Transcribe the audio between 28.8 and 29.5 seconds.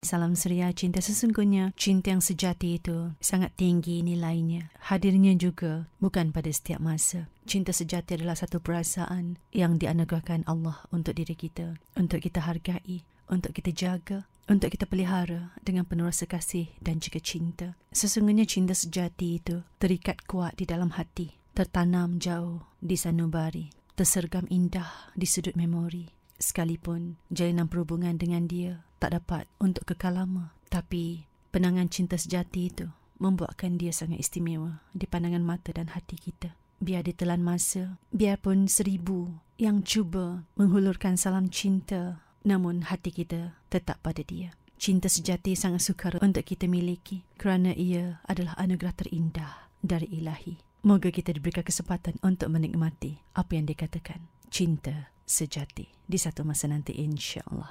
tak dapat